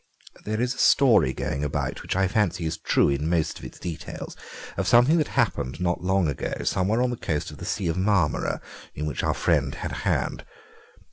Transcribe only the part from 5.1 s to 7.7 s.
that happened not long ago somewhere on the coast of the